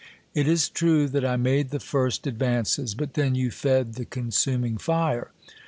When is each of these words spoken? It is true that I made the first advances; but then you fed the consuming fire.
It 0.33 0.47
is 0.47 0.67
true 0.67 1.07
that 1.09 1.23
I 1.23 1.35
made 1.37 1.69
the 1.69 1.79
first 1.79 2.25
advances; 2.25 2.95
but 2.95 3.13
then 3.13 3.35
you 3.35 3.51
fed 3.51 3.93
the 3.93 4.05
consuming 4.05 4.79
fire. 4.79 5.29